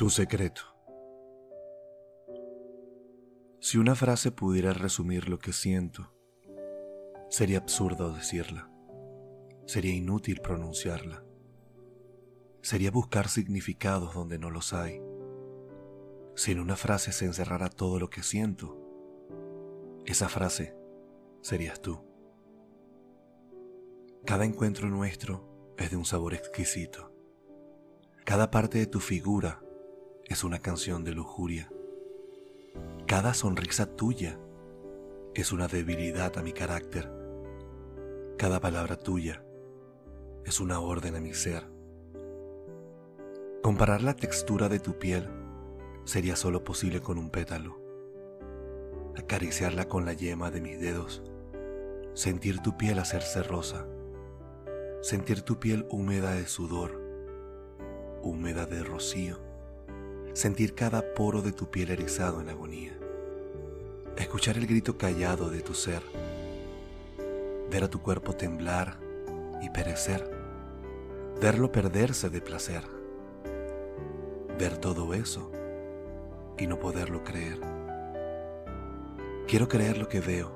Tu 0.00 0.08
secreto. 0.08 0.62
Si 3.58 3.76
una 3.76 3.94
frase 3.94 4.32
pudiera 4.32 4.72
resumir 4.72 5.28
lo 5.28 5.38
que 5.38 5.52
siento, 5.52 6.10
sería 7.28 7.58
absurdo 7.58 8.10
decirla. 8.10 8.70
Sería 9.66 9.94
inútil 9.94 10.40
pronunciarla. 10.40 11.22
Sería 12.62 12.90
buscar 12.90 13.28
significados 13.28 14.14
donde 14.14 14.38
no 14.38 14.48
los 14.48 14.72
hay. 14.72 15.02
Si 16.34 16.52
en 16.52 16.60
una 16.60 16.76
frase 16.76 17.12
se 17.12 17.26
encerrara 17.26 17.68
todo 17.68 18.00
lo 18.00 18.08
que 18.08 18.22
siento, 18.22 18.80
esa 20.06 20.30
frase 20.30 20.74
serías 21.42 21.82
tú. 21.82 22.00
Cada 24.24 24.46
encuentro 24.46 24.88
nuestro 24.88 25.74
es 25.76 25.90
de 25.90 25.98
un 25.98 26.06
sabor 26.06 26.32
exquisito. 26.32 27.14
Cada 28.24 28.50
parte 28.50 28.78
de 28.78 28.86
tu 28.86 29.00
figura 29.00 29.62
es 30.30 30.44
una 30.44 30.60
canción 30.60 31.02
de 31.02 31.10
lujuria. 31.10 31.68
Cada 33.08 33.34
sonrisa 33.34 33.96
tuya 33.96 34.38
es 35.34 35.50
una 35.50 35.66
debilidad 35.66 36.38
a 36.38 36.42
mi 36.42 36.52
carácter. 36.52 37.12
Cada 38.38 38.60
palabra 38.60 38.96
tuya 38.96 39.44
es 40.44 40.60
una 40.60 40.78
orden 40.78 41.16
a 41.16 41.20
mi 41.20 41.34
ser. 41.34 41.64
Comparar 43.60 44.02
la 44.02 44.14
textura 44.14 44.68
de 44.68 44.78
tu 44.78 45.00
piel 45.00 45.28
sería 46.04 46.36
solo 46.36 46.62
posible 46.62 47.00
con 47.00 47.18
un 47.18 47.30
pétalo. 47.30 47.80
Acariciarla 49.16 49.88
con 49.88 50.04
la 50.04 50.12
yema 50.12 50.52
de 50.52 50.60
mis 50.60 50.80
dedos. 50.80 51.24
Sentir 52.14 52.60
tu 52.60 52.76
piel 52.76 53.00
hacerse 53.00 53.42
rosa. 53.42 53.84
Sentir 55.02 55.42
tu 55.42 55.58
piel 55.58 55.88
húmeda 55.90 56.34
de 56.34 56.46
sudor, 56.46 57.02
húmeda 58.22 58.66
de 58.66 58.84
rocío 58.84 59.49
sentir 60.32 60.74
cada 60.74 61.14
poro 61.14 61.42
de 61.42 61.52
tu 61.52 61.70
piel 61.70 61.90
erizado 61.90 62.40
en 62.40 62.48
agonía, 62.48 62.92
escuchar 64.16 64.56
el 64.56 64.66
grito 64.66 64.96
callado 64.96 65.50
de 65.50 65.60
tu 65.60 65.74
ser, 65.74 66.02
ver 67.70 67.84
a 67.84 67.90
tu 67.90 68.00
cuerpo 68.00 68.34
temblar 68.34 68.98
y 69.62 69.70
perecer, 69.70 70.30
verlo 71.40 71.72
perderse 71.72 72.30
de 72.30 72.40
placer, 72.40 72.84
ver 74.58 74.78
todo 74.78 75.14
eso 75.14 75.50
y 76.58 76.66
no 76.66 76.78
poderlo 76.78 77.24
creer. 77.24 77.60
Quiero 79.46 79.68
creer 79.68 79.98
lo 79.98 80.08
que 80.08 80.20
veo, 80.20 80.52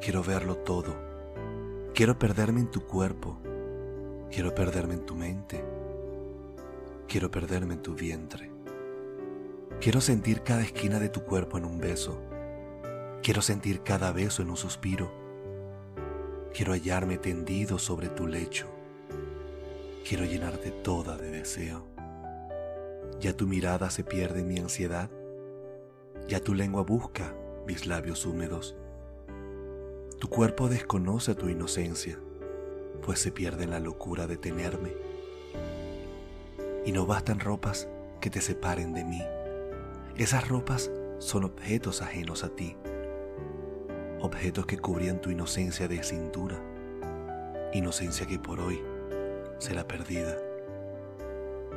quiero 0.00 0.22
verlo 0.22 0.56
todo, 0.56 0.94
quiero 1.94 2.18
perderme 2.18 2.60
en 2.60 2.70
tu 2.70 2.84
cuerpo, 2.86 3.38
quiero 4.30 4.54
perderme 4.54 4.94
en 4.94 5.06
tu 5.06 5.14
mente, 5.14 5.62
quiero 7.06 7.30
perderme 7.30 7.74
en 7.74 7.82
tu 7.82 7.94
vientre. 7.94 8.61
Quiero 9.82 10.00
sentir 10.00 10.42
cada 10.42 10.62
esquina 10.62 11.00
de 11.00 11.08
tu 11.08 11.24
cuerpo 11.24 11.58
en 11.58 11.64
un 11.64 11.80
beso. 11.80 12.16
Quiero 13.20 13.42
sentir 13.42 13.82
cada 13.82 14.12
beso 14.12 14.40
en 14.40 14.50
un 14.50 14.56
suspiro. 14.56 15.10
Quiero 16.54 16.72
hallarme 16.72 17.18
tendido 17.18 17.80
sobre 17.80 18.08
tu 18.08 18.28
lecho. 18.28 18.68
Quiero 20.08 20.24
llenarte 20.24 20.70
toda 20.70 21.16
de 21.16 21.32
deseo. 21.32 21.84
Ya 23.18 23.36
tu 23.36 23.48
mirada 23.48 23.90
se 23.90 24.04
pierde 24.04 24.42
en 24.42 24.46
mi 24.46 24.58
ansiedad. 24.60 25.10
Ya 26.28 26.38
tu 26.38 26.54
lengua 26.54 26.84
busca 26.84 27.34
mis 27.66 27.84
labios 27.84 28.24
húmedos. 28.24 28.76
Tu 30.20 30.28
cuerpo 30.28 30.68
desconoce 30.68 31.34
tu 31.34 31.48
inocencia, 31.48 32.20
pues 33.04 33.18
se 33.18 33.32
pierde 33.32 33.64
en 33.64 33.70
la 33.70 33.80
locura 33.80 34.28
de 34.28 34.36
tenerme. 34.36 34.92
Y 36.86 36.92
no 36.92 37.04
bastan 37.04 37.40
ropas 37.40 37.88
que 38.20 38.30
te 38.30 38.40
separen 38.40 38.94
de 38.94 39.04
mí 39.04 39.22
esas 40.16 40.46
ropas 40.46 40.90
son 41.18 41.44
objetos 41.44 42.02
ajenos 42.02 42.44
a 42.44 42.50
ti, 42.50 42.76
objetos 44.20 44.66
que 44.66 44.78
cubrían 44.78 45.20
tu 45.20 45.30
inocencia 45.30 45.88
de 45.88 46.02
cintura, 46.02 46.60
inocencia 47.72 48.26
que 48.26 48.38
por 48.38 48.60
hoy 48.60 48.82
será 49.58 49.88
perdida. 49.88 50.36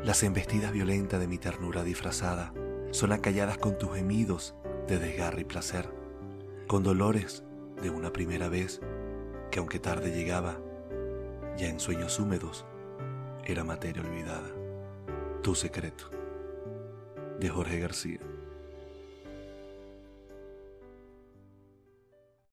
Las 0.03 0.21
embestidas 0.23 0.73
violentas 0.73 1.19
de 1.19 1.27
mi 1.27 1.37
ternura 1.37 1.83
disfrazada 1.83 2.53
son 2.91 3.13
acalladas 3.13 3.57
con 3.57 3.77
tus 3.77 3.93
gemidos 3.95 4.53
de 4.87 4.99
desgarre 4.99 5.41
y 5.41 5.45
placer, 5.45 5.89
con 6.67 6.83
dolores 6.83 7.43
de 7.81 7.89
una 7.89 8.11
primera 8.11 8.49
vez 8.49 8.81
que 9.49 9.59
aunque 9.59 9.79
tarde 9.79 10.11
llegaba, 10.11 10.57
ya 11.57 11.69
en 11.69 11.79
sueños 11.79 12.19
húmedos 12.19 12.65
era 13.45 13.63
materia 13.63 14.01
olvidada. 14.01 14.49
Tu 15.41 15.55
secreto 15.55 16.09
de 17.39 17.49
Jorge 17.49 17.79
García. 17.79 18.34